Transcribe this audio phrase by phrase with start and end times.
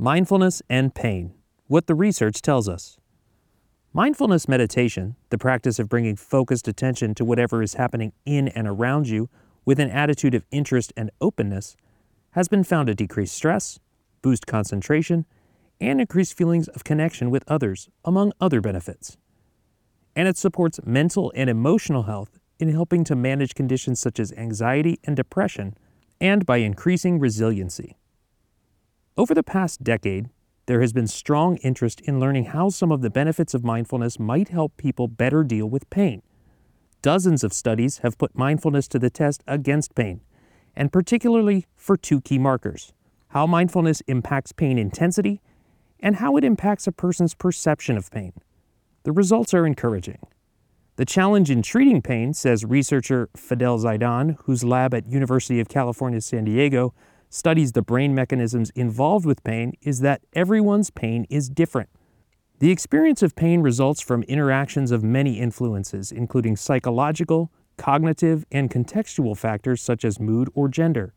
[0.00, 1.34] Mindfulness and pain.
[1.66, 2.98] What the research tells us.
[3.92, 9.08] Mindfulness meditation, the practice of bringing focused attention to whatever is happening in and around
[9.08, 9.28] you
[9.64, 11.76] with an attitude of interest and openness,
[12.30, 13.80] has been found to decrease stress,
[14.22, 15.26] boost concentration,
[15.80, 19.16] and increase feelings of connection with others, among other benefits.
[20.14, 25.00] And it supports mental and emotional health in helping to manage conditions such as anxiety
[25.02, 25.76] and depression,
[26.20, 27.96] and by increasing resiliency.
[29.18, 30.30] Over the past decade,
[30.66, 34.50] there has been strong interest in learning how some of the benefits of mindfulness might
[34.50, 36.22] help people better deal with pain.
[37.02, 40.20] Dozens of studies have put mindfulness to the test against pain,
[40.76, 42.92] and particularly for two key markers
[43.30, 45.42] how mindfulness impacts pain intensity
[45.98, 48.32] and how it impacts a person's perception of pain.
[49.02, 50.20] The results are encouraging.
[50.94, 56.20] The challenge in treating pain, says researcher Fadel Zeidan, whose lab at University of California,
[56.20, 56.94] San Diego
[57.30, 61.88] studies the brain mechanisms involved with pain, is that everyone's pain is different.
[62.58, 69.36] The experience of pain results from interactions of many influences, including psychological, cognitive, and contextual
[69.36, 71.14] factors such as mood or gender.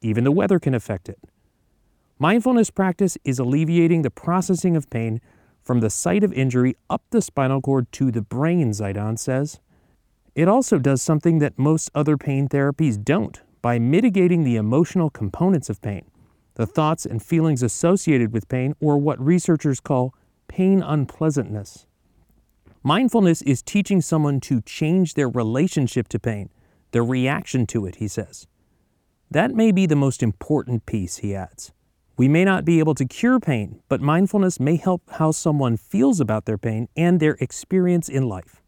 [0.00, 1.18] Even the weather can affect it.
[2.18, 5.20] Mindfulness practice is alleviating the processing of pain
[5.62, 9.58] from the site of injury up the spinal cord to the brain, Zeidan says.
[10.34, 15.68] It also does something that most other pain therapies don't by mitigating the emotional components
[15.68, 16.10] of pain,
[16.54, 20.14] the thoughts and feelings associated with pain, or what researchers call
[20.48, 21.86] pain unpleasantness.
[22.82, 26.50] Mindfulness is teaching someone to change their relationship to pain,
[26.92, 28.46] their reaction to it, he says.
[29.30, 31.72] That may be the most important piece, he adds.
[32.16, 36.20] We may not be able to cure pain, but mindfulness may help how someone feels
[36.20, 38.62] about their pain and their experience in life.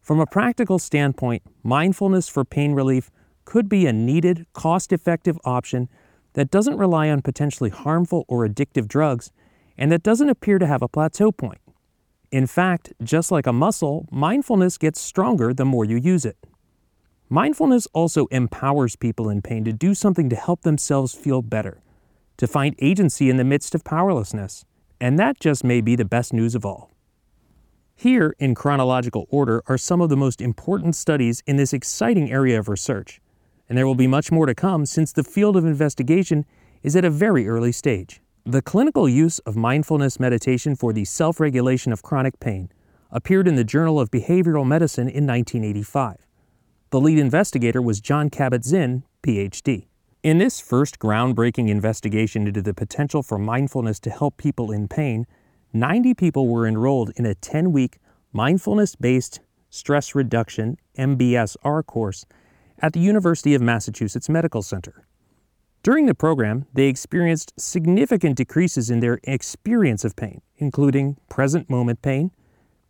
[0.00, 3.10] From a practical standpoint, mindfulness for pain relief
[3.48, 5.88] could be a needed, cost effective option
[6.34, 9.32] that doesn't rely on potentially harmful or addictive drugs
[9.78, 11.62] and that doesn't appear to have a plateau point.
[12.30, 16.36] In fact, just like a muscle, mindfulness gets stronger the more you use it.
[17.30, 21.80] Mindfulness also empowers people in pain to do something to help themselves feel better
[22.36, 24.66] to find agency in the midst of powerlessness.
[25.00, 26.90] And that just may be the best news of all.
[27.96, 32.58] Here, in chronological order, are some of the most important studies in this exciting area
[32.58, 33.22] of research.
[33.68, 36.46] And there will be much more to come since the field of investigation
[36.82, 38.20] is at a very early stage.
[38.44, 42.70] The clinical use of mindfulness meditation for the self regulation of chronic pain
[43.10, 46.26] appeared in the Journal of Behavioral Medicine in 1985.
[46.90, 49.86] The lead investigator was Jon Kabat-Zinn, PhD.
[50.22, 55.26] In this first groundbreaking investigation into the potential for mindfulness to help people in pain,
[55.72, 57.98] 90 people were enrolled in a 10 week
[58.32, 59.40] mindfulness based
[59.70, 62.24] stress reduction MBSR course
[62.80, 65.06] at the University of Massachusetts Medical Center.
[65.82, 72.02] During the program, they experienced significant decreases in their experience of pain, including present moment
[72.02, 72.30] pain,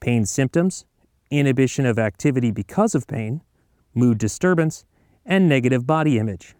[0.00, 0.84] pain symptoms,
[1.30, 3.42] inhibition of activity because of pain,
[3.94, 4.84] mood disturbance,
[5.24, 6.54] and negative body image.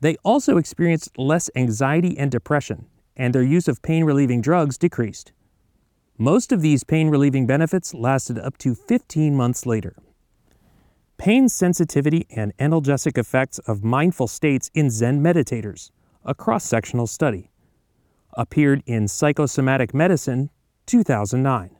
[0.00, 5.32] They also experienced less anxiety and depression, and their use of pain relieving drugs decreased.
[6.18, 9.96] Most of these pain relieving benefits lasted up to 15 months later.
[11.24, 15.90] Pain sensitivity and analgesic effects of mindful states in Zen meditators,
[16.22, 17.50] a cross sectional study,
[18.34, 20.50] appeared in Psychosomatic Medicine
[20.84, 21.78] 2009.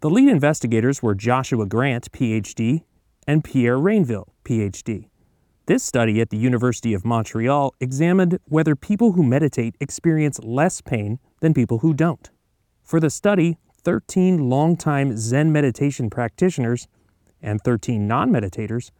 [0.00, 2.82] The lead investigators were Joshua Grant, PhD,
[3.24, 5.10] and Pierre Rainville, PhD.
[5.66, 11.20] This study at the University of Montreal examined whether people who meditate experience less pain
[11.38, 12.30] than people who don't.
[12.82, 16.88] For the study, 13 longtime Zen meditation practitioners
[17.42, 18.90] and 13 non meditators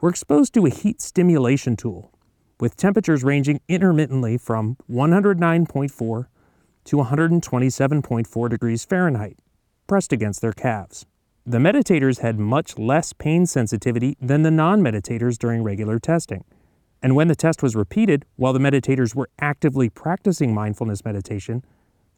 [0.00, 2.12] were exposed to a heat stimulation tool
[2.60, 6.26] with temperatures ranging intermittently from 109.4
[6.84, 9.38] to 127.4 degrees Fahrenheit
[9.86, 11.06] pressed against their calves.
[11.46, 16.44] The meditators had much less pain sensitivity than the non meditators during regular testing.
[17.02, 21.64] And when the test was repeated while the meditators were actively practicing mindfulness meditation,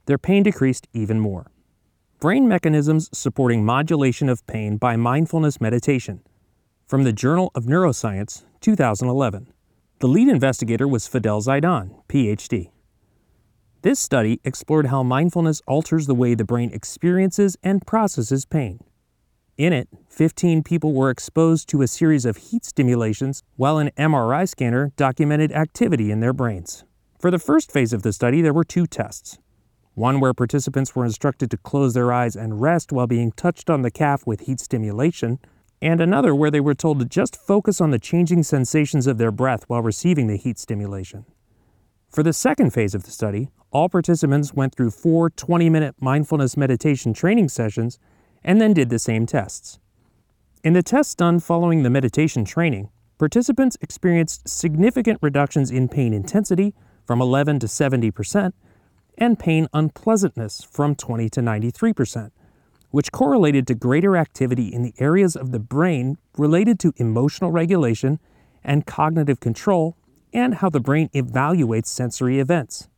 [0.06, 1.46] their pain decreased even more.
[2.22, 6.20] Brain mechanisms supporting modulation of pain by mindfulness meditation.
[6.86, 9.52] From the Journal of Neuroscience, 2011.
[9.98, 12.70] The lead investigator was Fadel Zeidan, PhD.
[13.82, 18.78] This study explored how mindfulness alters the way the brain experiences and processes pain.
[19.58, 24.48] In it, 15 people were exposed to a series of heat stimulations while an MRI
[24.48, 26.84] scanner documented activity in their brains.
[27.18, 29.40] For the first phase of the study, there were two tests
[29.94, 33.82] one where participants were instructed to close their eyes and rest while being touched on
[33.82, 35.38] the calf with heat stimulation,
[35.82, 39.32] and another where they were told to just focus on the changing sensations of their
[39.32, 41.24] breath while receiving the heat stimulation.
[42.08, 46.56] For the second phase of the study, all participants went through four 20 minute mindfulness
[46.56, 47.98] meditation training sessions
[48.44, 49.78] and then did the same tests.
[50.62, 56.74] In the tests done following the meditation training, participants experienced significant reductions in pain intensity
[57.06, 58.54] from 11 to 70 percent
[59.18, 62.32] and pain unpleasantness from 20 to 93 percent,
[62.90, 68.18] which correlated to greater activity in the areas of the brain related to emotional regulation
[68.64, 69.96] and cognitive control
[70.32, 72.88] and how the brain evaluates sensory events.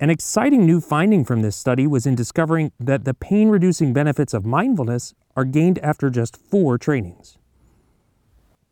[0.00, 4.32] An exciting new finding from this study was in discovering that the pain reducing benefits
[4.32, 7.36] of mindfulness are gained after just four trainings.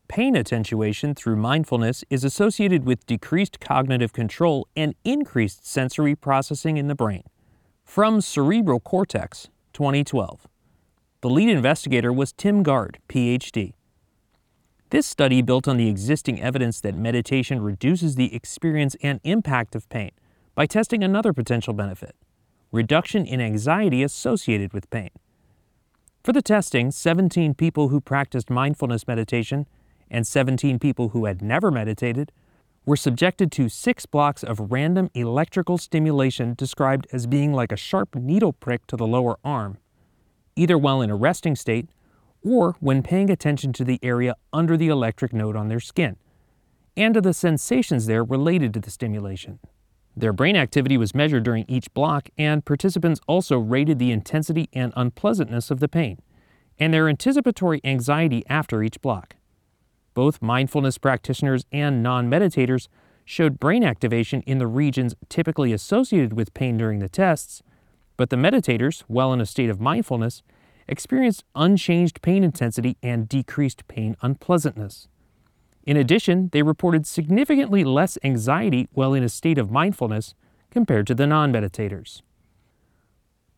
[0.09, 6.87] Pain attenuation through mindfulness is associated with decreased cognitive control and increased sensory processing in
[6.87, 7.25] the brain.
[7.85, 10.47] From Cerebral Cortex, 2012.
[11.23, 13.73] The lead investigator was Tim Gard, PhD.
[14.91, 19.89] This study built on the existing evidence that meditation reduces the experience and impact of
[19.89, 20.13] pain
[20.55, 22.15] by testing another potential benefit
[22.73, 25.11] reduction in anxiety associated with pain.
[26.23, 29.67] For the testing, 17 people who practiced mindfulness meditation
[30.11, 32.33] and 17 people who had never meditated
[32.85, 38.15] were subjected to six blocks of random electrical stimulation described as being like a sharp
[38.15, 39.79] needle prick to the lower arm,
[40.55, 41.89] either while in a resting state
[42.43, 46.17] or when paying attention to the area under the electric node on their skin,
[46.97, 49.59] and to the sensations there related to the stimulation.
[50.17, 54.93] Their brain activity was measured during each block, and participants also rated the intensity and
[54.97, 56.21] unpleasantness of the pain,
[56.79, 59.37] and their anticipatory anxiety after each block.
[60.17, 62.89] Both mindfulness practitioners and non meditators
[63.27, 67.63] showed brain activation in the regions typically associated with pain during the tests,
[68.17, 70.43] but the meditators, while in a state of mindfulness,
[70.89, 75.07] experienced unchanged pain intensity and decreased pain unpleasantness.
[75.85, 80.33] In addition, they reported significantly less anxiety while in a state of mindfulness
[80.71, 82.23] compared to the non meditators.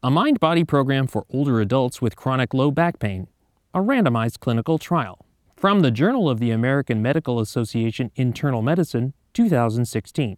[0.03, 3.29] A mind body program for older adults with chronic low back pain,
[3.73, 5.25] a randomized clinical trial.
[5.59, 10.37] From the Journal of the American Medical Association Internal Medicine, 2016.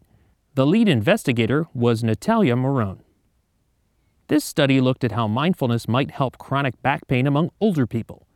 [0.55, 3.01] The lead investigator was Natalia Morone.
[4.29, 8.27] This study looked at how mindfulness might help chronic back pain among older people.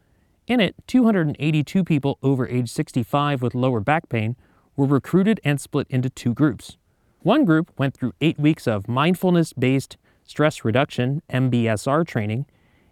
[0.47, 4.37] In it, 282 people over age 65 with lower back pain
[4.77, 6.77] were recruited and split into two groups.
[7.21, 12.45] One group went through eight weeks of mindfulness based stress reduction MBSR training,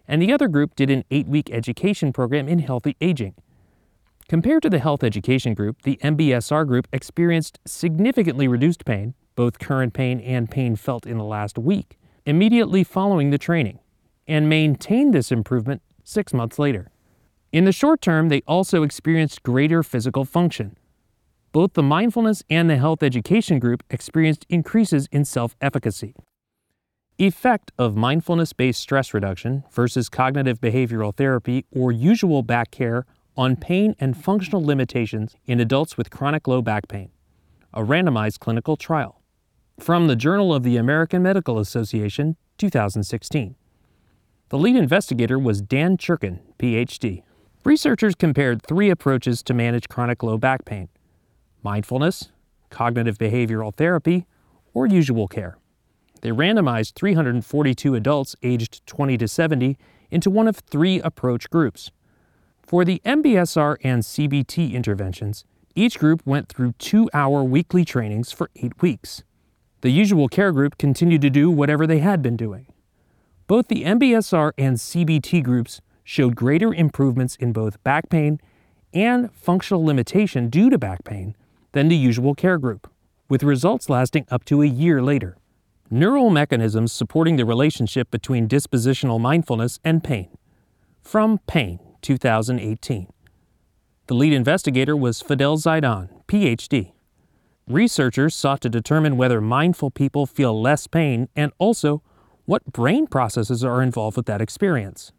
[0.07, 3.35] and the other group did an eight week education program in healthy aging.
[4.33, 9.93] Compared to the health education group, the MBSR group experienced significantly reduced pain, both current
[9.93, 13.77] pain and pain felt in the last week, immediately following the training,
[14.27, 16.89] and maintained this improvement six months later.
[17.51, 20.77] In the short term, they also experienced greater physical function.
[21.51, 26.15] Both the mindfulness and the health education group experienced increases in self efficacy.
[27.19, 33.55] Effect of mindfulness based stress reduction versus cognitive behavioral therapy or usual back care on
[33.55, 37.09] pain and functional limitations in adults with chronic low back pain,
[37.73, 39.21] a randomized clinical trial.
[39.79, 43.55] From the Journal of the American Medical Association, 2016.
[44.49, 47.23] The lead investigator was Dan Cherkin, PhD.
[47.63, 50.89] Researchers compared three approaches to manage chronic low back pain
[51.63, 52.29] mindfulness,
[52.69, 54.27] cognitive behavioral therapy,
[54.73, 55.57] or usual care.
[56.21, 59.77] They randomized 342 adults aged 20 to 70
[60.11, 61.89] into one of three approach groups
[62.65, 68.49] for the MBSR and CBT interventions, each group went through two hour weekly trainings for
[68.55, 69.23] eight weeks.
[69.81, 72.67] The usual care group continued to do whatever they had been doing.
[73.47, 78.39] Both the MBSR and CBT groups showed greater improvements in both back pain
[78.93, 81.35] and functional limitation due to back pain
[81.73, 82.89] than the usual care group,
[83.27, 85.37] with results lasting up to a year later.
[85.89, 90.29] Neural mechanisms supporting the relationship between dispositional mindfulness and pain.
[91.01, 93.07] From Pain 2018.
[94.07, 96.91] The lead investigator was Fadel Zeidan, PhD.
[97.67, 102.03] Researchers sought to determine whether mindful people feel less pain and also
[102.45, 105.13] what brain processes are involved with that experience.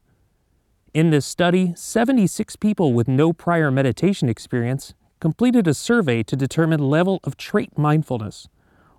[0.92, 6.80] In this study, 76 people with no prior meditation experience completed a survey to determine
[6.80, 8.46] level of trait mindfulness,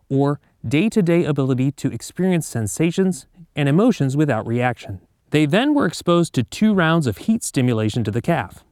[0.09, 4.99] or day to day ability to experience sensations and emotions without reaction.
[5.35, 8.63] They then were exposed to two rounds of heat stimulation to the calf.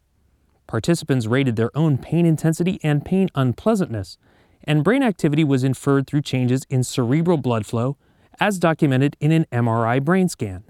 [0.66, 4.18] Participants rated their own pain intensity and pain unpleasantness,
[4.64, 7.98] and brain activity was inferred through changes in cerebral blood flow,
[8.40, 10.64] as documented in an MRI brain scan.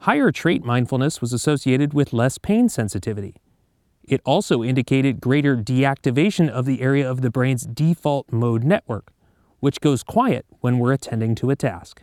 [0.00, 3.36] Higher trait mindfulness was associated with less pain sensitivity.
[4.04, 9.12] It also indicated greater deactivation of the area of the brain's default mode network,
[9.60, 12.02] which goes quiet when we're attending to a task.